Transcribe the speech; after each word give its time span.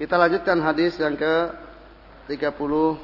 Kita 0.00 0.16
lanjutkan 0.16 0.56
hadis 0.64 0.96
yang 0.96 1.12
ke 1.12 1.52
32. 2.32 2.96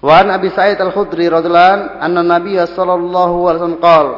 Wa 0.00 0.14
an 0.16 0.32
Abi 0.32 0.48
Sa'id 0.48 0.80
Al-Khudri 0.80 1.28
radhiyallahu 1.28 2.00
anna 2.00 2.24
Nabiy 2.24 2.56
sallallahu 2.64 3.36
alaihi 3.52 3.60
wasallam 3.60 3.84
qala 3.84 4.16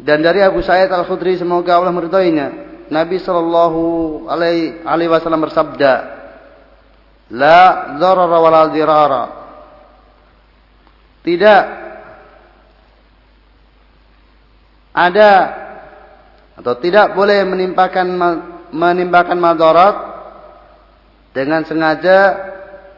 Dan 0.00 0.24
dari 0.24 0.40
Abu 0.40 0.64
Sa'id 0.64 0.88
Al-Khudri 0.88 1.36
semoga 1.36 1.76
Allah 1.76 1.92
meridainya, 1.92 2.48
Nabi 2.88 3.20
sallallahu 3.20 4.24
alaihi 4.24 5.12
wasallam 5.12 5.44
bersabda, 5.44 5.92
"La 7.36 7.92
dharara 8.00 8.36
wa 8.40 8.48
la 8.48 8.62
dirara." 8.72 9.24
Tidak 11.20 11.62
ada 14.96 15.32
atau 16.56 16.72
tidak 16.80 17.12
boleh 17.12 17.44
menimpakan 17.44 18.08
menimpakan 18.70 19.38
madarat 19.38 19.96
dengan 21.30 21.62
sengaja 21.66 22.18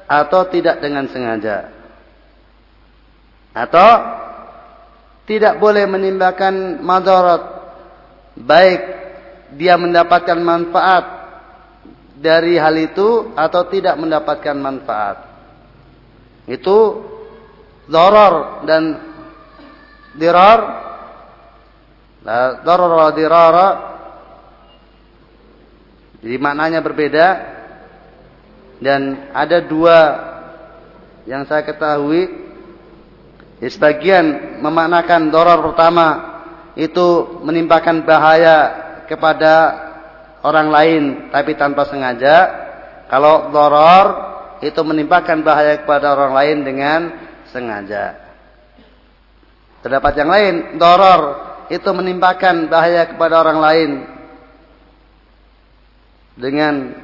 atau 0.08 0.48
tidak 0.48 0.80
dengan 0.80 1.08
sengaja. 1.08 1.72
Atau 3.52 3.90
tidak 5.28 5.60
boleh 5.60 5.84
menimpakan 5.84 6.80
madarat 6.80 7.42
baik 8.36 8.80
dia 9.56 9.76
mendapatkan 9.76 10.40
manfaat 10.40 11.04
dari 12.16 12.56
hal 12.56 12.72
itu 12.78 13.36
atau 13.36 13.62
tidak 13.68 13.98
mendapatkan 14.00 14.56
manfaat. 14.56 15.16
Itu 16.48 17.04
zarar 17.90 18.64
dan 18.64 18.82
dirar. 20.16 20.60
Wa 22.22 23.10
dirara 23.10 23.91
jadi 26.22 26.38
maknanya 26.38 26.78
berbeda 26.78 27.26
dan 28.78 29.30
ada 29.34 29.58
dua 29.58 29.98
yang 31.26 31.42
saya 31.50 31.66
ketahui. 31.66 32.30
Ya, 33.58 33.70
sebagian 33.70 34.58
memaknakan 34.62 35.30
doror 35.34 35.70
pertama 35.70 36.06
itu 36.74 37.38
menimpakan 37.42 38.02
bahaya 38.06 38.58
kepada 39.06 39.54
orang 40.46 40.70
lain 40.70 41.02
tapi 41.34 41.58
tanpa 41.58 41.90
sengaja. 41.90 42.62
Kalau 43.10 43.50
doror 43.50 44.06
itu 44.62 44.78
menimpakan 44.82 45.42
bahaya 45.42 45.82
kepada 45.82 46.14
orang 46.14 46.32
lain 46.38 46.58
dengan 46.62 47.00
sengaja. 47.50 48.14
Terdapat 49.82 50.14
yang 50.14 50.30
lain, 50.30 50.54
doror 50.78 51.22
itu 51.66 51.90
menimpakan 51.90 52.70
bahaya 52.70 53.10
kepada 53.10 53.42
orang 53.42 53.58
lain 53.58 53.90
dengan 56.36 56.96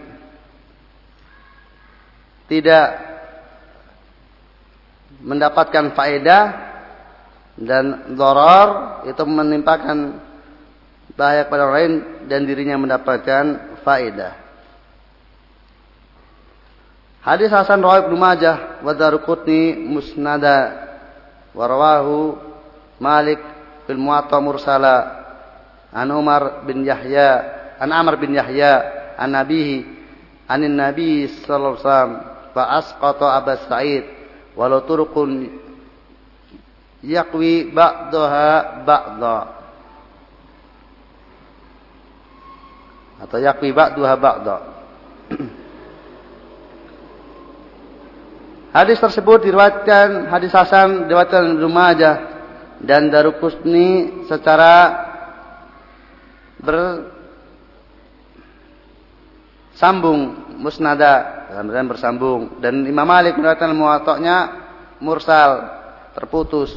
tidak 2.48 2.86
mendapatkan 5.20 5.92
faedah 5.92 6.44
dan 7.58 8.14
doror 8.14 9.02
itu 9.04 9.22
menimpakan 9.26 10.22
bahaya 11.18 11.44
kepada 11.44 11.62
orang 11.66 11.76
lain 11.76 11.94
dan 12.30 12.40
dirinya 12.46 12.78
mendapatkan 12.78 13.44
faedah. 13.82 14.34
Hadis 17.18 17.50
Hasan 17.50 17.82
Rawai 17.82 18.06
Ibnu 18.06 18.16
Majah 18.16 18.80
wa 18.80 18.92
Daruqutni 18.94 19.74
musnada 19.74 20.86
wa 21.52 21.64
rawahu 21.66 22.38
Malik 23.02 23.42
fil 23.84 23.98
Muwatta 23.98 24.38
mursala 24.38 24.96
an 25.92 26.08
Umar 26.14 26.62
bin 26.64 26.86
Yahya 26.86 27.58
an 27.82 27.90
Amr 27.90 28.16
bin 28.22 28.38
Yahya 28.38 28.97
an 29.18 29.34
nabihi 29.34 29.84
anin 30.46 30.78
nabi 30.78 31.26
sallallahu 31.26 31.76
alaihi 31.76 31.82
wasallam 31.82 32.14
fa 32.54 32.62
asqata 32.78 33.26
Abu 33.34 33.54
Sa'id 33.66 34.04
walau 34.54 34.86
turqun 34.86 35.50
yakwi 37.02 37.70
ba'daha 37.70 38.82
ba'da. 38.82 39.38
Atau 43.22 43.38
yakwi 43.42 43.70
ba'daha 43.74 44.14
ba'da. 44.18 44.56
Hadis 48.78 49.00
tersebut 49.00 49.48
diriwayatkan 49.48 50.28
hadis 50.28 50.52
Hasan 50.52 51.08
diriwayatkan 51.08 51.56
Ibnu 51.56 51.72
Majah 51.72 52.16
dan 52.84 53.08
Daruqutni 53.08 54.22
secara 54.28 54.92
ber 56.60 56.76
sambung 59.78 60.50
musnada 60.58 61.46
dalam 61.54 61.86
bersambung. 61.86 62.58
Dan 62.58 62.82
Imam 62.84 63.06
Malik 63.06 63.38
mengatakan 63.38 63.72
muwatta'nya 63.72 64.36
mursal 64.98 65.50
terputus. 66.18 66.74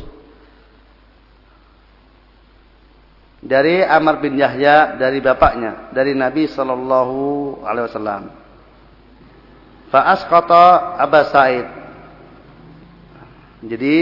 Dari 3.42 3.82
Amr 3.82 4.22
bin 4.22 4.38
Yahya 4.38 5.02
dari 5.02 5.18
bapaknya 5.18 5.90
dari 5.90 6.14
Nabi 6.14 6.46
sallallahu 6.46 7.18
alaihi 7.66 7.90
wasallam. 7.90 8.24
Fa 9.90 10.14
asqata 10.14 10.96
Abu 11.02 11.22
Sa'id. 11.26 11.68
Jadi 13.66 13.98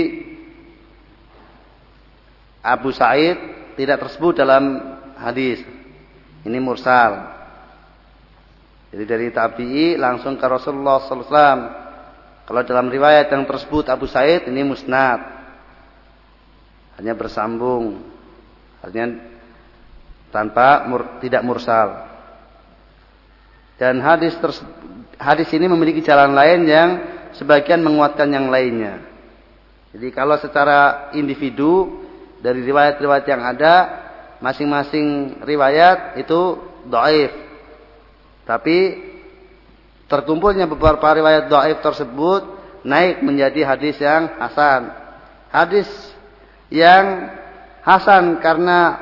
Abu 2.59 2.91
Sa'id 2.91 3.39
tidak 3.79 4.03
tersebut 4.03 4.43
dalam 4.43 4.75
hadis. 5.15 5.63
Ini 6.43 6.59
mursal 6.59 7.38
jadi 8.89 9.03
dari 9.05 9.27
tabi'i 9.29 9.93
langsung 10.01 10.33
ke 10.37 10.45
Rasulullah 10.49 10.97
SAW. 11.05 11.61
Kalau 12.49 12.61
dalam 12.65 12.89
riwayat 12.89 13.29
yang 13.29 13.45
tersebut 13.45 13.85
Abu 13.85 14.09
Said 14.09 14.49
ini 14.49 14.65
musnad. 14.65 15.21
Hanya 16.97 17.13
bersambung. 17.13 18.01
Artinya 18.81 19.21
tanpa 20.33 20.89
mur, 20.89 21.21
tidak 21.21 21.45
mursal. 21.45 22.09
Dan 23.77 24.01
hadis 24.01 24.35
hadis 25.21 25.47
ini 25.53 25.69
memiliki 25.69 26.01
jalan 26.01 26.33
lain 26.33 26.65
yang 26.65 26.89
sebagian 27.37 27.85
menguatkan 27.85 28.27
yang 28.27 28.49
lainnya. 28.49 29.05
Jadi 29.93 30.09
kalau 30.09 30.35
secara 30.41 31.13
individu 31.13 32.01
dari 32.41 32.65
riwayat-riwayat 32.65 33.25
yang 33.29 33.41
ada, 33.45 33.73
masing-masing 34.41 35.39
riwayat 35.45 36.17
itu 36.17 36.57
doaif 36.89 37.48
tapi 38.49 38.97
terkumpulnya 40.09 40.65
beberapa 40.65 41.05
riwayat 41.05 41.53
dhaif 41.53 41.85
tersebut 41.85 42.41
naik 42.81 43.21
menjadi 43.21 43.61
hadis 43.61 44.01
yang 44.01 44.25
hasan. 44.41 44.89
Hadis 45.53 45.85
yang 46.73 47.29
hasan 47.85 48.41
karena 48.41 48.97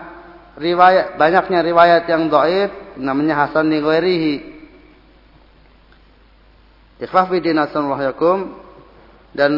riwayat 0.60 1.16
banyaknya 1.16 1.64
riwayat 1.64 2.04
yang 2.12 2.28
dhaif 2.28 3.00
namanya 3.00 3.48
hasan 3.48 3.72
li 3.72 3.80
ghairihi. 3.80 4.36
Ikhwah 7.08 7.32
fi 7.32 7.40
dan 9.32 9.54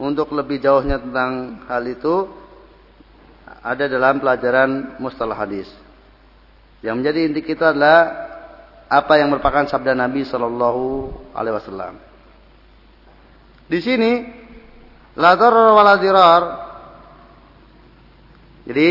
untuk 0.00 0.32
lebih 0.32 0.64
jauhnya 0.64 0.96
tentang 0.96 1.60
hal 1.68 1.84
itu 1.84 2.24
ada 3.60 3.84
dalam 3.84 4.16
pelajaran 4.16 4.96
mustalah 4.96 5.36
hadis. 5.36 5.68
Yang 6.80 6.94
menjadi 6.98 7.20
inti 7.28 7.42
kita 7.44 7.74
adalah 7.74 8.31
apa 8.92 9.16
yang 9.16 9.32
merupakan 9.32 9.64
sabda 9.64 9.96
Nabi 9.96 10.28
Shallallahu 10.28 10.84
Alaihi 11.32 11.56
Wasallam. 11.56 11.94
Di 13.64 13.80
sini 13.80 14.28
lador 15.16 15.72
waladirar. 15.72 16.68
Jadi 18.68 18.90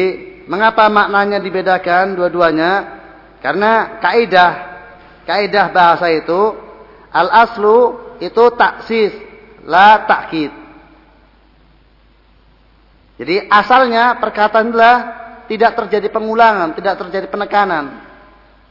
mengapa 0.50 0.90
maknanya 0.90 1.38
dibedakan 1.38 2.17
dua-duanya? 2.17 3.00
Karena 3.45 4.01
kaidah 4.01 4.51
kaidah 5.29 5.70
bahasa 5.70 6.09
itu 6.09 6.58
al 7.14 7.29
aslu 7.46 8.02
itu 8.17 8.43
taksis 8.58 9.14
la 9.70 10.02
takkid. 10.09 10.49
Jadi 13.22 13.46
asalnya 13.53 14.17
perkataan 14.17 14.73
adalah 14.73 14.97
tidak 15.46 15.78
terjadi 15.78 16.09
pengulangan, 16.09 16.73
tidak 16.73 16.97
terjadi 17.05 17.29
penekanan. 17.29 18.01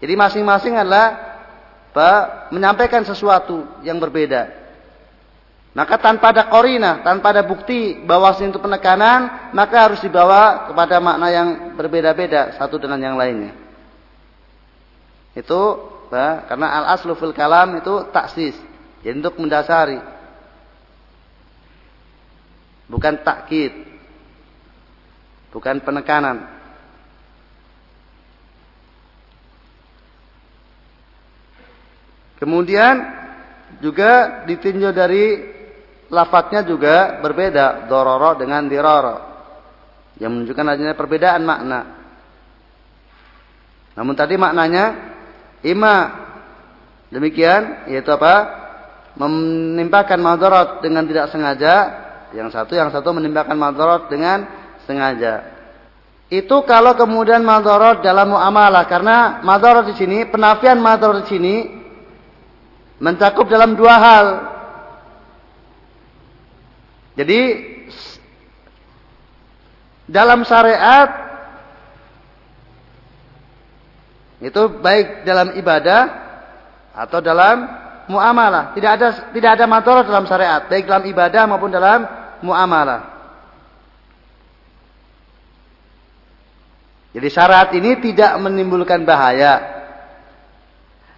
Jadi 0.01 0.13
masing-masing 0.17 0.81
adalah 0.81 1.31
menyampaikan 2.49 3.05
sesuatu 3.05 3.67
yang 3.85 4.01
berbeda. 4.01 4.61
Maka 5.71 6.03
tanpa 6.03 6.35
ada 6.35 6.51
korina, 6.51 6.99
tanpa 7.07 7.31
ada 7.31 7.47
bukti 7.47 8.03
bahwa 8.03 8.35
itu 8.35 8.59
penekanan, 8.59 9.53
maka 9.55 9.87
harus 9.87 10.03
dibawa 10.03 10.67
kepada 10.67 10.99
makna 10.99 11.31
yang 11.31 11.49
berbeda-beda 11.79 12.59
satu 12.59 12.75
dengan 12.81 12.99
yang 12.99 13.15
lainnya. 13.15 13.55
Itu 15.31 15.87
karena 16.11 16.83
al 16.83 16.85
aslu 16.99 17.15
fil 17.15 17.31
kalam 17.31 17.79
itu 17.79 18.03
taksis, 18.11 18.59
jadi 19.07 19.15
untuk 19.23 19.39
mendasari, 19.39 20.03
bukan 22.91 23.23
takkid, 23.23 23.87
bukan 25.55 25.79
penekanan. 25.87 26.60
Kemudian 32.41 32.95
juga 33.85 34.43
ditinjau 34.49 34.97
dari 34.97 35.39
lafadznya 36.09 36.65
juga 36.65 37.21
berbeda. 37.21 37.85
Dororo 37.87 38.41
dengan 38.41 38.65
diroro. 38.65 39.17
Yang 40.17 40.31
menunjukkan 40.33 40.67
adanya 40.67 40.97
perbedaan 40.97 41.43
makna. 41.45 41.81
Namun 43.95 44.15
tadi 44.17 44.41
maknanya 44.41 44.85
ima. 45.63 45.97
Demikian 47.13 47.93
yaitu 47.93 48.09
apa? 48.09 48.59
Menimpakan 49.21 50.21
madarat 50.23 50.81
dengan 50.81 51.05
tidak 51.05 51.29
sengaja. 51.29 51.75
Yang 52.33 52.57
satu, 52.57 52.73
yang 52.73 52.89
satu 52.89 53.11
menimpakan 53.13 53.59
madarat 53.59 54.09
dengan 54.09 54.47
sengaja. 54.89 55.61
Itu 56.31 56.63
kalau 56.63 56.95
kemudian 56.95 57.43
madarat 57.43 58.07
dalam 58.07 58.33
muamalah 58.33 58.87
karena 58.87 59.43
madarat 59.43 59.91
di 59.91 59.99
sini 59.99 60.31
penafian 60.31 60.79
madarat 60.79 61.27
di 61.27 61.29
sini 61.29 61.55
mencakup 63.01 63.49
dalam 63.49 63.75
dua 63.75 63.95
hal. 63.97 64.27
Jadi 67.17 67.41
dalam 70.07 70.47
syariat 70.47 71.11
itu 74.41 74.63
baik 74.81 75.25
dalam 75.29 75.53
ibadah 75.57 76.01
atau 76.97 77.19
dalam 77.21 77.57
muamalah. 78.09 78.73
Tidak 78.77 78.91
ada 78.91 79.09
tidak 79.33 79.51
ada 79.59 79.65
madarat 79.69 80.05
dalam 80.09 80.25
syariat, 80.29 80.65
baik 80.69 80.89
dalam 80.89 81.05
ibadah 81.09 81.43
maupun 81.49 81.73
dalam 81.73 82.05
muamalah. 82.45 83.21
Jadi 87.11 87.27
syariat 87.27 87.69
ini 87.75 87.99
tidak 87.99 88.39
menimbulkan 88.39 89.03
bahaya. 89.03 89.80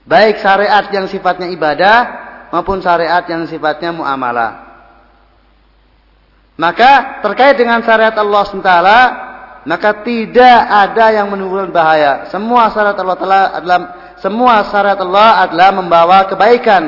Baik 0.02 0.42
syariat 0.42 0.90
yang 0.90 1.06
sifatnya 1.06 1.46
ibadah 1.54 1.98
maupun 2.50 2.82
syariat 2.82 3.22
yang 3.30 3.46
sifatnya 3.46 3.94
muamalah. 3.94 4.72
Maka 6.58 7.22
terkait 7.24 7.56
dengan 7.56 7.80
syariat 7.80 8.12
Allah 8.12 8.42
SWT, 8.44 8.74
maka 9.64 9.90
tidak 10.04 10.58
ada 10.68 11.04
yang 11.14 11.30
menimbulkan 11.30 11.70
bahaya. 11.70 12.28
Semua 12.28 12.68
syariat 12.74 12.98
Allah 12.98 13.18
Taala 13.18 13.42
adalah 13.56 13.80
semua 14.22 14.54
syariat 14.70 15.00
Allah 15.00 15.48
adalah 15.48 15.70
membawa 15.74 16.18
kebaikan 16.30 16.82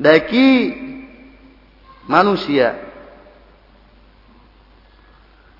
bagi 0.00 0.72
manusia. 2.08 2.88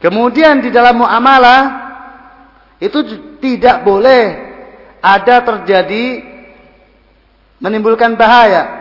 Kemudian 0.01 0.65
di 0.65 0.73
dalam 0.73 1.05
muamalah 1.05 1.63
itu 2.81 3.05
tidak 3.45 3.85
boleh 3.85 4.25
ada 5.05 5.45
terjadi 5.45 6.05
menimbulkan 7.61 8.17
bahaya. 8.17 8.81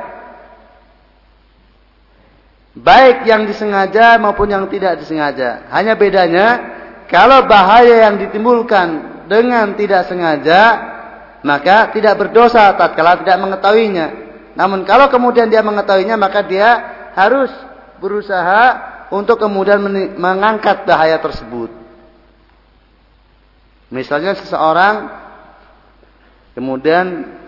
Baik 2.80 3.28
yang 3.28 3.44
disengaja 3.44 4.16
maupun 4.18 4.48
yang 4.48 4.66
tidak 4.72 5.04
disengaja. 5.04 5.68
Hanya 5.70 6.00
bedanya 6.00 6.48
kalau 7.12 7.44
bahaya 7.44 8.08
yang 8.08 8.16
ditimbulkan 8.16 9.20
dengan 9.28 9.76
tidak 9.76 10.08
sengaja 10.08 10.62
maka 11.44 11.92
tidak 11.92 12.16
berdosa 12.20 12.72
tatkala 12.80 13.20
tidak 13.20 13.38
mengetahuinya. 13.40 14.08
Namun 14.56 14.88
kalau 14.88 15.12
kemudian 15.12 15.52
dia 15.52 15.60
mengetahuinya 15.60 16.16
maka 16.16 16.44
dia 16.44 16.70
harus 17.16 17.52
berusaha 18.00 18.64
untuk 19.12 19.42
kemudian 19.42 19.82
mengangkat 20.16 20.88
bahaya 20.88 21.20
tersebut. 21.20 21.72
Misalnya 23.90 24.38
seseorang 24.38 25.10
kemudian 26.54 27.39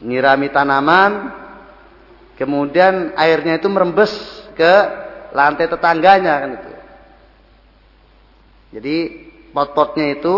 nyirami 0.00 0.48
tanaman, 0.48 1.32
kemudian 2.40 3.12
airnya 3.16 3.60
itu 3.60 3.68
merembes 3.68 4.12
ke 4.56 4.74
lantai 5.36 5.68
tetangganya 5.68 6.34
kan 6.40 6.50
itu. 6.56 6.70
Jadi 8.70 8.96
pot-potnya 9.50 10.14
itu 10.14 10.36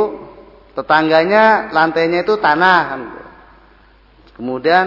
tetangganya 0.73 1.71
lantainya 1.71 2.25
itu 2.25 2.35
tanah 2.41 2.81
kan 2.89 3.01
itu. 3.07 3.23
Kemudian 4.41 4.87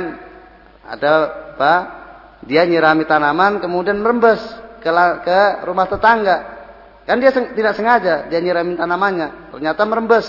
ada 0.86 1.12
apa? 1.56 1.74
Dia 2.46 2.68
nyirami 2.68 3.08
tanaman 3.10 3.64
kemudian 3.64 4.02
merembes 4.02 4.42
ke, 4.84 4.90
ke 5.26 5.40
rumah 5.66 5.90
tetangga. 5.90 6.38
Kan 7.06 7.22
dia 7.22 7.30
seng, 7.30 7.54
tidak 7.54 7.78
sengaja 7.78 8.26
dia 8.30 8.42
nyiramin 8.42 8.78
tanamannya, 8.78 9.54
ternyata 9.54 9.82
merembes 9.86 10.26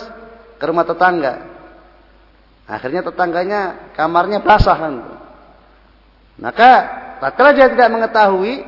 ke 0.61 0.65
rumah 0.69 0.85
tetangga. 0.85 1.56
Akhirnya 2.67 3.07
tetangganya 3.07 3.95
kamarnya 3.95 4.43
basah 4.43 4.75
kan. 4.75 4.95
Maka 6.37 6.71
tatkala 7.23 7.55
dia 7.55 7.71
tidak 7.71 7.89
mengetahui, 7.95 8.67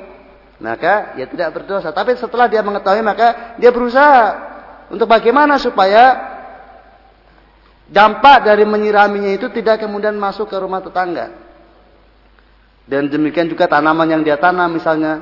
maka 0.63 1.19
dia 1.19 1.27
tidak 1.27 1.51
berdosa. 1.59 1.91
Tapi 1.91 2.15
setelah 2.15 2.47
dia 2.47 2.63
mengetahui 2.63 3.03
maka 3.03 3.59
dia 3.59 3.75
berusaha 3.75 4.39
untuk 4.89 5.11
bagaimana 5.11 5.59
supaya 5.59 6.15
dampak 7.91 8.47
dari 8.47 8.63
menyiraminya 8.63 9.35
itu 9.35 9.51
tidak 9.51 9.83
kemudian 9.83 10.15
masuk 10.15 10.47
ke 10.47 10.57
rumah 10.57 10.79
tetangga. 10.79 11.35
Dan 12.89 13.11
demikian 13.13 13.51
juga 13.51 13.69
tanaman 13.69 14.09
yang 14.09 14.23
dia 14.25 14.41
tanam 14.41 14.73
misalnya 14.73 15.21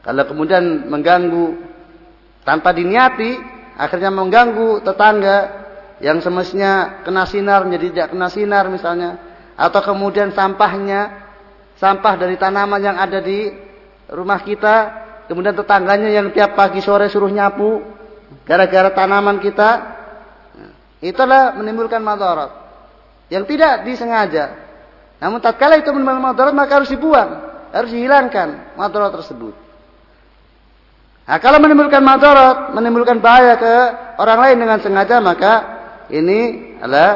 kalau 0.00 0.24
kemudian 0.24 0.88
mengganggu 0.88 1.58
tanpa 2.46 2.70
diniati 2.72 3.36
akhirnya 3.76 4.08
mengganggu 4.14 4.80
tetangga 4.80 5.65
yang 6.02 6.20
semestinya 6.20 7.02
kena 7.02 7.24
sinar 7.24 7.64
menjadi 7.64 7.86
tidak 7.92 8.08
kena 8.12 8.28
sinar 8.28 8.64
misalnya. 8.68 9.10
Atau 9.56 9.80
kemudian 9.80 10.36
sampahnya 10.36 11.24
sampah 11.80 12.14
dari 12.20 12.36
tanaman 12.36 12.80
yang 12.80 12.96
ada 13.00 13.24
di 13.24 13.48
rumah 14.12 14.40
kita 14.44 15.04
kemudian 15.26 15.56
tetangganya 15.56 16.12
yang 16.12 16.30
tiap 16.30 16.54
pagi 16.54 16.84
sore 16.84 17.08
suruh 17.08 17.32
nyapu 17.32 17.80
gara-gara 18.44 18.92
tanaman 18.92 19.40
kita. 19.40 19.96
Itulah 21.00 21.56
menimbulkan 21.56 22.00
madarat. 22.00 22.52
Yang 23.28 23.56
tidak 23.56 23.84
disengaja. 23.84 24.44
Namun 25.20 25.40
tatkala 25.40 25.80
itu 25.80 25.88
menimbulkan 25.92 26.24
madarat 26.24 26.52
maka 26.52 26.72
harus 26.80 26.92
dibuang 26.92 27.46
harus 27.76 27.90
dihilangkan 27.92 28.76
madarat 28.80 29.12
tersebut. 29.20 29.54
Nah, 31.26 31.38
kalau 31.42 31.58
menimbulkan 31.58 32.00
madarat, 32.00 32.70
menimbulkan 32.70 33.18
bahaya 33.18 33.58
ke 33.58 33.74
orang 34.22 34.38
lain 34.46 34.56
dengan 34.62 34.78
sengaja, 34.78 35.18
maka 35.18 35.75
ini 36.10 36.72
adalah 36.78 37.10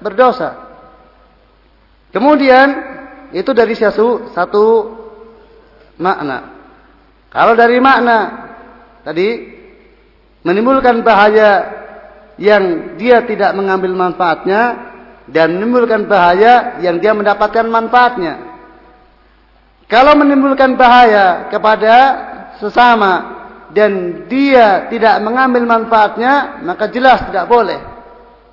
berdosa. 0.00 0.50
Kemudian 2.12 2.68
itu 3.34 3.50
dari 3.52 3.74
satu 3.76 4.32
satu 4.32 4.64
makna. 6.00 6.56
Kalau 7.28 7.52
dari 7.52 7.76
makna 7.82 8.18
tadi 9.04 9.28
menimbulkan 10.46 11.04
bahaya 11.04 11.50
yang 12.36 12.96
dia 13.00 13.24
tidak 13.24 13.56
mengambil 13.56 13.92
manfaatnya 13.96 14.92
dan 15.26 15.58
menimbulkan 15.58 16.06
bahaya 16.06 16.78
yang 16.80 17.02
dia 17.02 17.12
mendapatkan 17.16 17.66
manfaatnya. 17.66 18.56
Kalau 19.86 20.18
menimbulkan 20.18 20.74
bahaya 20.74 21.46
kepada 21.50 21.94
sesama 22.58 23.36
dan 23.70 24.24
dia 24.26 24.90
tidak 24.90 25.22
mengambil 25.22 25.62
manfaatnya, 25.66 26.62
maka 26.66 26.90
jelas 26.90 27.26
tidak 27.30 27.46
boleh. 27.46 27.95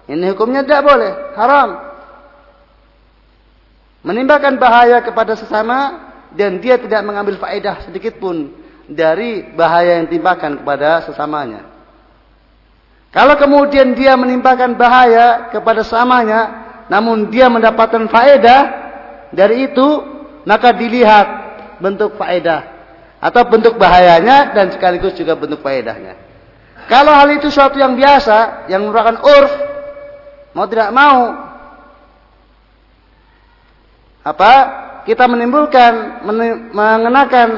Ini 0.04 0.36
hukumnya 0.36 0.68
tidak 0.68 0.84
boleh, 0.84 1.12
haram. 1.40 1.70
Menimbulkan 4.04 4.60
bahaya 4.60 5.00
kepada 5.00 5.40
sesama 5.40 6.12
dan 6.36 6.60
dia 6.60 6.76
tidak 6.76 7.00
mengambil 7.08 7.40
faedah 7.40 7.88
sedikit 7.88 8.20
pun 8.20 8.52
dari 8.84 9.48
bahaya 9.56 10.04
yang 10.04 10.12
timpakan 10.12 10.60
kepada 10.60 11.08
sesamanya. 11.08 11.72
Kalau 13.16 13.40
kemudian 13.40 13.96
dia 13.96 14.20
menimpakan 14.20 14.76
bahaya 14.76 15.48
kepada 15.56 15.88
sesamanya, 15.88 16.42
namun 16.92 17.32
dia 17.32 17.48
mendapatkan 17.48 18.10
faedah 18.12 18.62
dari 19.32 19.72
itu, 19.72 19.88
maka 20.44 20.76
dilihat 20.76 21.28
bentuk 21.80 22.20
faedah 22.20 22.74
atau 23.24 23.42
bentuk 23.48 23.80
bahayanya 23.80 24.52
dan 24.52 24.68
sekaligus 24.76 25.16
juga 25.16 25.40
bentuk 25.40 25.64
faedahnya. 25.64 26.20
Kalau 26.92 27.16
hal 27.16 27.40
itu 27.40 27.48
suatu 27.48 27.80
yang 27.80 27.96
biasa, 27.96 28.68
yang 28.68 28.84
merupakan 28.84 29.24
urf, 29.24 29.73
mau 30.54 30.66
tidak 30.70 30.90
mau, 30.94 31.20
apa 34.24 34.54
kita 35.04 35.28
menimbulkan, 35.28 36.24
mengenakan 36.72 37.50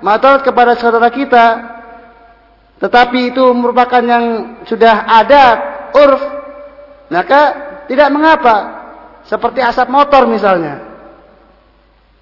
matorat 0.00 0.40
kepada 0.40 0.72
saudara 0.80 1.12
kita, 1.12 1.46
tetapi 2.80 3.34
itu 3.34 3.44
merupakan 3.52 4.00
yang 4.00 4.24
sudah 4.64 5.04
ada 5.04 5.42
urf, 5.92 6.22
maka 7.12 7.40
tidak 7.92 8.08
mengapa. 8.08 8.56
Seperti 9.24 9.64
asap 9.64 9.88
motor 9.88 10.28
misalnya. 10.28 10.84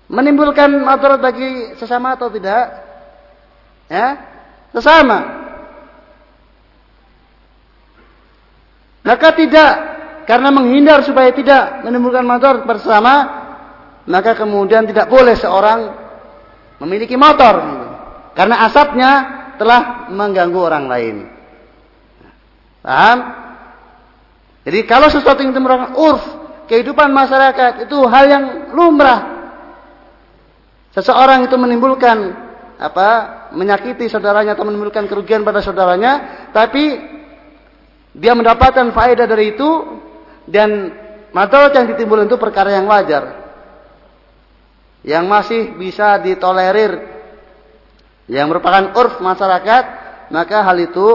Menimbulkan 0.07 0.71
matorat 0.87 1.19
bagi 1.19 1.75
sesama 1.79 2.15
atau 2.15 2.31
tidak? 2.31 2.79
Ya, 3.91 4.23
sesama. 4.71 5.19
Maka 9.03 9.35
tidak 9.35 9.92
karena 10.25 10.49
menghindar 10.55 11.03
supaya 11.03 11.35
tidak 11.35 11.83
menimbulkan 11.83 12.23
motor 12.23 12.63
bersama, 12.63 13.15
maka 14.07 14.35
kemudian 14.39 14.87
tidak 14.87 15.11
boleh 15.11 15.35
seorang 15.35 15.81
memiliki 16.83 17.15
motor 17.15 17.55
karena 18.35 18.67
asapnya 18.67 19.11
telah 19.61 20.11
mengganggu 20.11 20.59
orang 20.59 20.85
lain. 20.91 21.17
Paham? 22.83 23.19
Jadi 24.63 24.79
kalau 24.87 25.11
sesuatu 25.11 25.43
yang 25.43 25.55
merupakan 25.55 25.95
urf 25.95 26.23
kehidupan 26.71 27.11
masyarakat 27.11 27.87
itu 27.87 27.99
hal 28.07 28.25
yang 28.27 28.45
lumrah. 28.75 29.21
Seseorang 30.93 31.47
itu 31.47 31.57
menimbulkan 31.57 32.19
apa? 32.79 33.41
menyakiti 33.53 34.09
saudaranya 34.09 34.57
atau 34.57 34.65
menimbulkan 34.65 35.05
kerugian 35.05 35.45
pada 35.45 35.61
saudaranya, 35.61 36.49
tapi 36.57 36.97
dia 38.17 38.33
mendapatkan 38.33 38.93
faedah 38.97 39.29
dari 39.29 39.53
itu 39.53 39.69
dan 40.49 40.95
madarat 41.31 41.73
yang 41.77 41.87
ditimbulkan 41.95 42.27
itu 42.27 42.39
perkara 42.39 42.75
yang 42.75 42.87
wajar. 42.91 43.43
Yang 45.03 45.25
masih 45.27 45.61
bisa 45.79 46.19
ditolerir. 46.23 47.11
Yang 48.31 48.47
merupakan 48.49 48.95
urf 48.95 49.19
masyarakat 49.19 49.85
maka 50.31 50.57
hal 50.65 50.79
itu 50.79 51.07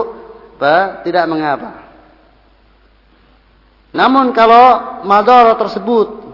bah, 0.60 1.02
tidak 1.02 1.24
mengapa. 1.26 1.88
Namun 3.90 4.36
kalau 4.36 5.00
madara 5.08 5.56
tersebut 5.56 6.28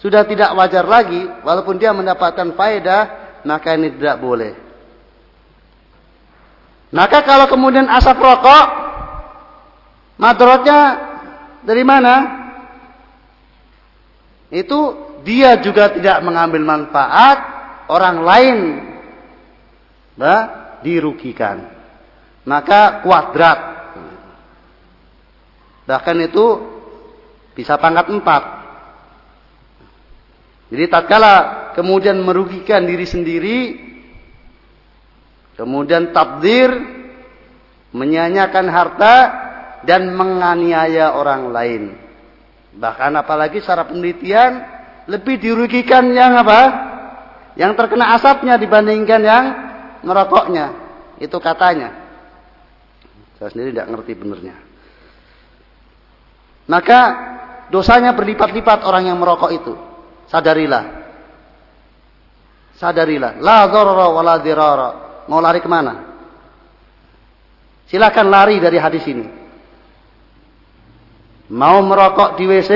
sudah 0.00 0.24
tidak 0.28 0.52
wajar 0.56 0.84
lagi 0.84 1.24
walaupun 1.42 1.80
dia 1.80 1.96
mendapatkan 1.96 2.54
faedah 2.54 3.02
maka 3.44 3.74
ini 3.74 3.96
tidak 3.96 4.20
boleh. 4.20 4.52
Maka 6.90 7.22
kalau 7.22 7.46
kemudian 7.46 7.86
asap 7.86 8.18
rokok 8.18 8.66
madaratnya 10.20 11.09
dari 11.64 11.84
mana 11.84 12.14
itu 14.50 14.78
dia 15.22 15.60
juga 15.60 15.92
tidak 15.94 16.18
mengambil 16.26 16.64
manfaat, 16.64 17.38
orang 17.86 18.16
lain 18.24 18.58
bah, 20.18 20.42
dirugikan. 20.82 21.70
Maka 22.48 23.04
kuadrat. 23.04 23.60
Bahkan 25.86 26.16
itu 26.24 26.46
bisa 27.54 27.76
pangkat 27.76 28.10
empat. 28.10 28.42
Jadi 30.70 30.84
tatkala 30.86 31.34
kemudian 31.74 32.18
merugikan 32.22 32.86
diri 32.86 33.06
sendiri, 33.06 33.58
kemudian 35.58 36.14
tabdir, 36.14 36.70
menyanyikan 37.90 38.70
harta, 38.70 39.14
dan 39.84 40.12
menganiaya 40.12 41.16
orang 41.16 41.52
lain. 41.52 41.82
Bahkan 42.76 43.12
apalagi 43.18 43.58
secara 43.58 43.88
penelitian, 43.88 44.62
lebih 45.10 45.40
dirugikan 45.40 46.06
yang 46.14 46.38
apa? 46.38 46.60
Yang 47.58 47.72
terkena 47.76 48.14
asapnya 48.14 48.54
dibandingkan 48.60 49.20
yang 49.20 49.44
merokoknya. 50.06 50.66
Itu 51.18 51.42
katanya. 51.42 51.92
Saya 53.36 53.50
sendiri 53.50 53.74
tidak 53.74 53.88
ngerti 53.90 54.12
benernya. 54.16 54.56
Maka 56.70 57.00
dosanya 57.72 58.14
berlipat-lipat 58.14 58.86
orang 58.86 59.10
yang 59.10 59.18
merokok 59.18 59.50
itu. 59.50 59.74
Sadarilah. 60.30 60.84
Sadarilah. 62.78 63.42
La 63.42 63.66
dharara 63.66 64.06
wa 64.14 64.22
la 64.22 64.36
dirara. 64.38 64.90
Mau 65.26 65.42
lari 65.42 65.58
ke 65.58 65.66
mana? 65.66 65.94
Silakan 67.90 68.26
lari 68.30 68.62
dari 68.62 68.78
hadis 68.78 69.02
ini. 69.10 69.39
Mau 71.50 71.82
merokok 71.82 72.38
di 72.38 72.46
WC, 72.46 72.70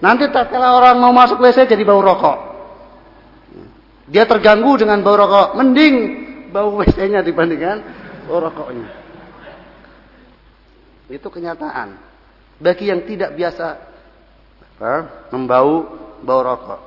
Nanti 0.00 0.24
tak 0.32 0.48
kala 0.48 0.80
orang 0.80 0.96
mau 0.96 1.12
masuk 1.12 1.36
WC 1.44 1.68
jadi 1.68 1.84
bau 1.84 2.00
rokok. 2.00 2.38
Dia 4.08 4.24
terganggu 4.24 4.80
dengan 4.80 5.04
bau 5.04 5.14
rokok. 5.14 5.60
Mending 5.60 5.94
bau 6.50 6.72
WC-nya 6.80 7.20
dibandingkan 7.20 7.84
bau 8.24 8.40
rokoknya. 8.40 8.88
Itu 11.12 11.28
kenyataan. 11.28 12.00
Bagi 12.60 12.88
yang 12.88 13.04
tidak 13.04 13.36
biasa 13.36 13.66
membau 15.36 15.84
bau 16.24 16.40
rokok. 16.40 16.80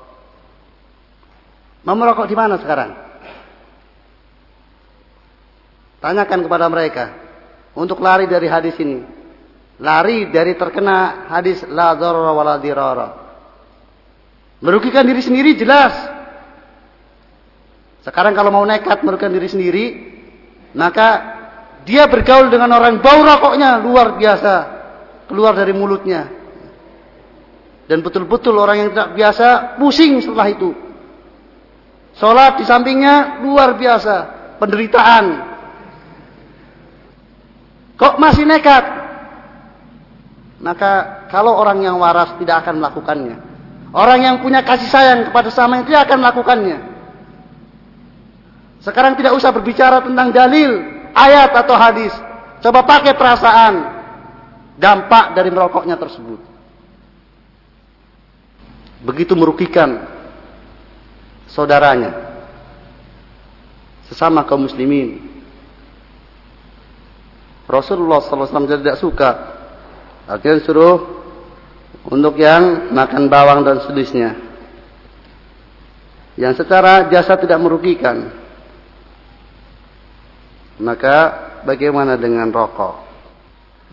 Mau 1.85 1.93
merokok 1.93 2.25
di 2.25 2.33
mana 2.33 2.57
sekarang? 2.57 2.97
Tanyakan 6.01 6.41
kepada 6.49 6.65
mereka 6.65 7.05
untuk 7.77 8.01
lari 8.01 8.25
dari 8.25 8.49
hadis 8.49 8.73
ini 8.81 9.22
lari 9.83 10.31
dari 10.31 10.55
terkena 10.55 11.27
hadis 11.27 11.67
la 11.67 11.91
dharra 11.99 12.31
wa 12.31 12.43
la 12.47 12.55
dirara. 12.55 13.07
Merugikan 14.63 15.03
diri 15.03 15.19
sendiri 15.19 15.59
jelas. 15.59 15.91
Sekarang 18.07 18.31
kalau 18.31 18.47
mau 18.47 18.63
nekat 18.63 19.03
merugikan 19.03 19.35
diri 19.35 19.51
sendiri, 19.51 19.85
maka 20.71 21.35
dia 21.83 22.07
bergaul 22.07 22.47
dengan 22.47 22.71
orang 22.71 23.03
bau 23.03 23.27
rokoknya 23.27 23.83
luar 23.83 24.15
biasa 24.15 24.53
keluar 25.27 25.51
dari 25.51 25.75
mulutnya. 25.75 26.31
Dan 27.83 27.99
betul-betul 27.99 28.55
orang 28.55 28.87
yang 28.87 28.89
tidak 28.95 29.09
biasa 29.19 29.47
pusing 29.75 30.23
setelah 30.23 30.47
itu. 30.47 30.71
Sholat 32.15 32.55
di 32.55 32.63
sampingnya 32.63 33.43
luar 33.43 33.75
biasa 33.75 34.15
penderitaan. 34.63 35.25
Kok 37.99 38.15
masih 38.23 38.47
nekat? 38.47 39.02
Maka 40.63 41.27
kalau 41.27 41.59
orang 41.59 41.83
yang 41.83 41.99
waras 41.99 42.39
tidak 42.39 42.63
akan 42.63 42.79
melakukannya. 42.79 43.35
Orang 43.91 44.23
yang 44.23 44.39
punya 44.39 44.63
kasih 44.63 44.87
sayang 44.87 45.27
kepada 45.27 45.51
sama 45.51 45.83
itu 45.83 45.91
akan 45.91 46.17
melakukannya. 46.23 46.77
Sekarang 48.79 49.19
tidak 49.19 49.35
usah 49.35 49.51
berbicara 49.51 49.99
tentang 50.01 50.31
dalil, 50.31 50.71
ayat 51.11 51.51
atau 51.51 51.75
hadis. 51.75 52.15
Coba 52.63 52.87
pakai 52.87 53.11
perasaan 53.11 53.73
dampak 54.79 55.35
dari 55.35 55.51
merokoknya 55.51 55.99
tersebut. 55.99 56.39
Begitu 59.03 59.35
merugikan 59.35 60.07
saudaranya. 61.51 62.23
Sesama 64.07 64.47
kaum 64.47 64.63
muslimin. 64.63 65.27
Rasulullah 67.67 68.23
SAW 68.23 68.67
tidak 68.79 68.99
suka 68.99 69.52
Akhirnya 70.23 70.63
suruh 70.63 70.97
untuk 72.07 72.39
yang 72.39 72.91
makan 72.95 73.27
bawang 73.27 73.67
dan 73.67 73.83
sejenisnya. 73.83 74.31
Yang 76.39 76.63
secara 76.63 77.11
jasa 77.11 77.37
tidak 77.37 77.59
merugikan. 77.61 78.31
Maka 80.81 81.17
bagaimana 81.67 82.17
dengan 82.17 82.49
rokok? 82.49 83.05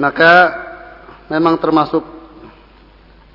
Maka 0.00 0.32
memang 1.28 1.60
termasuk 1.60 2.00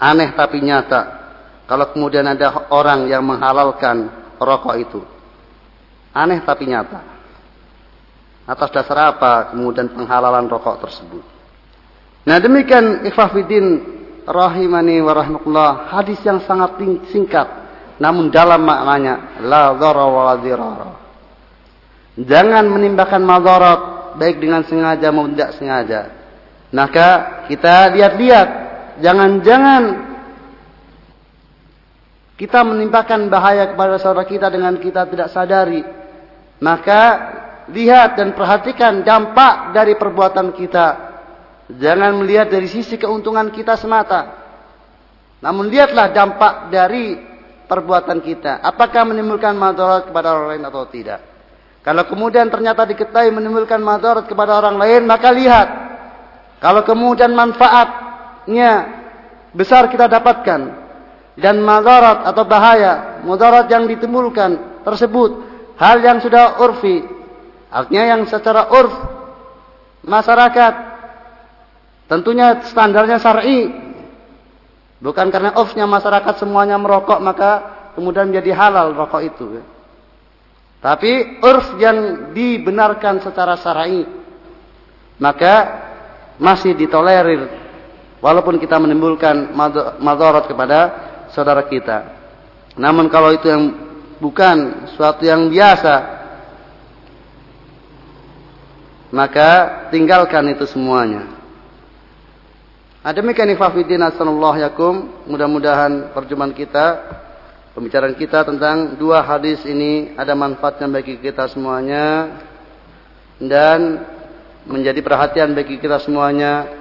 aneh 0.01 0.33
tapi 0.33 0.63
nyata. 0.63 1.23
Kalau 1.69 1.93
kemudian 1.93 2.25
ada 2.25 2.69
orang 2.73 3.05
yang 3.05 3.21
menghalalkan 3.21 4.09
rokok 4.41 4.75
itu. 4.81 5.01
Aneh 6.15 6.41
tapi 6.41 6.65
nyata. 6.65 7.01
Atas 8.45 8.69
dasar 8.73 9.13
apa 9.13 9.53
kemudian 9.53 9.89
penghalalan 9.93 10.49
rokok 10.49 10.81
tersebut? 10.85 11.34
Nah 12.25 12.37
demikian 12.41 13.05
ikhwafidin 13.05 13.65
rahimani 14.25 14.97
wa 15.05 15.13
rahmatullah 15.13 15.93
hadis 15.93 16.17
yang 16.25 16.41
sangat 16.49 16.81
singkat 17.13 17.45
namun 18.01 18.33
dalam 18.33 18.65
maknanya 18.65 19.39
la 19.45 19.77
dhara 19.77 20.05
wa 20.09 20.21
la 20.33 20.35
dirara. 20.41 20.91
Jangan 22.15 22.65
menimbulkan 22.71 23.21
madarat 23.21 23.81
baik 24.17 24.39
dengan 24.39 24.63
sengaja 24.65 25.11
maupun 25.11 25.35
tidak 25.35 25.51
sengaja. 25.59 26.01
Maka 26.71 27.07
kita 27.47 27.91
lihat-lihat 27.93 28.49
jangan-jangan 28.99 29.83
kita 32.35 32.67
menimpakan 32.67 33.31
bahaya 33.31 33.71
kepada 33.71 33.95
saudara 33.95 34.27
kita 34.27 34.47
dengan 34.51 34.75
kita 34.79 35.07
tidak 35.07 35.31
sadari. 35.31 35.83
Maka 36.59 37.01
lihat 37.71 38.19
dan 38.19 38.35
perhatikan 38.35 39.03
dampak 39.03 39.71
dari 39.71 39.95
perbuatan 39.95 40.51
kita 40.55 41.04
Jangan 41.65 42.21
melihat 42.21 42.53
dari 42.53 42.69
sisi 42.69 42.93
keuntungan 42.93 43.49
kita 43.49 43.73
semata. 43.73 44.45
Namun 45.41 45.65
lihatlah 45.69 46.13
dampak 46.13 46.69
dari 46.69 47.17
perbuatan 47.65 48.21
kita. 48.21 48.61
Apakah 48.61 49.09
menimbulkan 49.09 49.57
madarat 49.57 50.05
kepada 50.05 50.37
orang 50.37 50.47
lain 50.57 50.63
atau 50.69 50.85
tidak. 50.85 51.21
Kalau 51.81 52.05
kemudian 52.05 52.49
ternyata 52.49 52.85
diketahui 52.85 53.29
menimbulkan 53.33 53.81
madarat 53.81 54.25
kepada 54.25 54.57
orang 54.57 54.77
lain, 54.77 55.05
maka 55.05 55.29
lihat. 55.33 55.67
Kalau 56.61 56.81
kemudian 56.81 57.33
manfaatnya 57.33 58.71
besar 59.53 59.89
kita 59.89 60.05
dapatkan. 60.09 60.85
Dan 61.35 61.59
madarat 61.61 62.23
atau 62.31 62.47
bahaya, 62.47 63.21
madarat 63.27 63.67
yang 63.67 63.89
ditimbulkan 63.89 64.81
tersebut. 64.87 65.43
Hal 65.75 65.99
yang 65.99 66.23
sudah 66.23 66.61
urfi. 66.63 67.03
Artinya 67.67 68.15
yang 68.15 68.21
secara 68.23 68.71
urf 68.71 68.93
masyarakat 70.07 70.94
Tentunya 72.05 72.61
standarnya 72.65 73.17
syar'i. 73.17 73.69
Bukan 75.01 75.27
karena 75.29 75.53
offnya 75.57 75.85
masyarakat 75.85 76.41
semuanya 76.41 76.79
merokok 76.79 77.19
maka 77.21 77.51
kemudian 77.93 78.29
menjadi 78.29 78.51
halal 78.53 78.93
rokok 78.93 79.21
itu. 79.25 79.45
Ya. 79.61 79.63
Tapi 80.85 81.41
urf 81.41 81.77
yang 81.81 82.31
dibenarkan 82.37 83.21
secara 83.25 83.57
syar'i 83.57 84.05
maka 85.17 85.83
masih 86.35 86.75
ditolerir 86.75 87.47
walaupun 88.19 88.59
kita 88.59 88.75
menimbulkan 88.77 89.55
madarat 89.97 90.45
kepada 90.45 90.79
saudara 91.31 91.63
kita. 91.65 92.13
Namun 92.75 93.07
kalau 93.07 93.31
itu 93.31 93.47
yang 93.47 93.63
bukan 94.19 94.89
suatu 94.93 95.23
yang 95.23 95.47
biasa 95.47 95.95
maka 99.15 99.49
tinggalkan 99.95 100.51
itu 100.51 100.67
semuanya. 100.67 101.44
Ada 103.05 103.21
mekanik 103.21 103.61
fafidin 103.61 104.01
asallallahu 104.01 104.57
yakum. 104.65 104.93
Mudah-mudahan 105.29 106.09
perjumpaan 106.09 106.57
kita 106.57 106.85
Pembicaraan 107.75 108.15
kita 108.15 108.47
tentang 108.47 108.95
dua 108.95 109.19
hadis 109.19 109.59
ini 109.67 110.15
ada 110.15 110.31
manfaatnya 110.31 110.87
bagi 110.87 111.19
kita 111.19 111.43
semuanya 111.51 112.39
dan 113.35 113.99
menjadi 114.63 115.03
perhatian 115.03 115.51
bagi 115.51 115.75
kita 115.75 115.99
semuanya. 115.99 116.71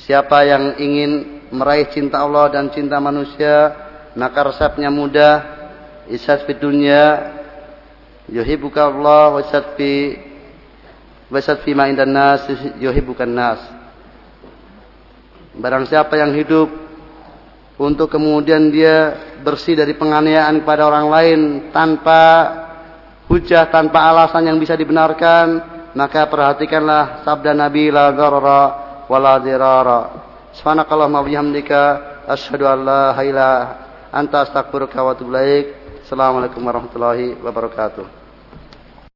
Siapa 0.00 0.48
yang 0.48 0.80
ingin 0.80 1.44
meraih 1.52 1.92
cinta 1.92 2.24
Allah 2.24 2.48
dan 2.56 2.72
cinta 2.72 2.96
manusia, 3.04 3.76
maka 4.16 4.48
resepnya 4.48 4.88
mudah. 4.88 5.44
Isat 6.08 6.48
fi 6.48 6.56
dunya 6.56 7.36
yuhibbuka 8.32 8.80
Allah 8.80 9.36
wa 9.36 9.40
isat 9.44 9.76
fi 9.76 10.16
wa 11.28 11.36
isat 11.36 11.60
fi 11.68 11.76
ma 11.76 11.84
indan 11.92 12.16
nas 12.16 12.48
yuhibbukan 12.80 13.28
nas. 13.28 13.60
Barang 15.56 15.88
siapa 15.88 16.20
yang 16.20 16.36
hidup 16.36 16.68
untuk 17.76 18.08
kemudian 18.08 18.72
dia 18.72 19.16
bersih 19.40 19.76
dari 19.76 19.96
penganiayaan 19.96 20.64
kepada 20.64 20.88
orang 20.88 21.06
lain 21.12 21.40
tanpa 21.72 22.22
hujah, 23.28 23.68
tanpa 23.68 24.04
alasan 24.12 24.48
yang 24.48 24.56
bisa 24.56 24.72
dibenarkan, 24.76 25.60
maka 25.92 26.28
perhatikanlah 26.28 27.24
sabda 27.24 27.52
Nabi 27.52 27.92
la 27.92 28.12
dharara 28.12 28.62
wa 29.08 29.18
la 29.20 29.34
dirara. 29.40 30.00
Subhanakallahumma 30.56 31.20
wa 31.20 31.26
bihamdika 31.28 31.80
asyhadu 32.28 32.64
an 32.64 32.78
la 32.84 33.04
ilaha 33.20 33.64
anta 34.12 34.44
astaghfiruka 34.48 34.96
wa 35.04 35.12
atubu 35.12 35.32
ilaik. 35.36 35.66
Assalamualaikum 36.08 36.64
warahmatullahi 36.64 37.36
wabarakatuh. 37.44 38.15